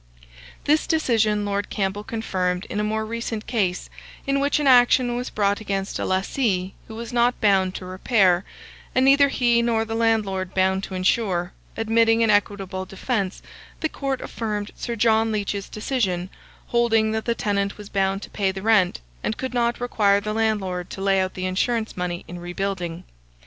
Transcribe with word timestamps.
This 0.63 0.87
decision 0.87 1.45
Lord 1.45 1.69
Campbell 1.69 2.03
confirmed 2.03 2.65
in 2.71 2.79
a 2.79 2.83
more 2.83 3.05
recent 3.05 3.45
case, 3.45 3.87
in 4.25 4.39
which 4.39 4.59
an 4.59 4.65
action 4.65 5.15
was 5.15 5.29
brought 5.29 5.61
against 5.61 5.99
a 5.99 6.05
lessee 6.07 6.73
who 6.87 6.95
was 6.95 7.13
not 7.13 7.39
bound 7.39 7.75
to 7.75 7.85
repair, 7.85 8.43
and 8.95 9.05
neither 9.05 9.29
he 9.29 9.61
nor 9.61 9.85
the 9.85 9.93
landlord 9.93 10.55
bound 10.55 10.83
to 10.85 10.95
insure; 10.95 11.53
admitting 11.77 12.23
an 12.23 12.31
equitable 12.31 12.83
defence, 12.83 13.43
the 13.81 13.89
court 13.89 14.21
affirmed 14.21 14.71
Sir 14.75 14.95
John 14.95 15.31
Leach's 15.31 15.69
decision, 15.69 16.31
holding 16.69 17.11
that 17.11 17.25
the 17.25 17.35
tenant 17.35 17.77
was 17.77 17.87
bound 17.89 18.23
to 18.23 18.31
pay 18.31 18.51
the 18.51 18.63
rent, 18.63 19.01
and 19.23 19.37
could 19.37 19.53
not 19.53 19.79
require 19.79 20.19
the 20.19 20.33
landlord 20.33 20.89
to 20.89 21.01
lay 21.01 21.19
out 21.21 21.35
the 21.35 21.45
insurance 21.45 21.95
money 21.95 22.25
in 22.27 22.39
rebuilding. 22.39 23.03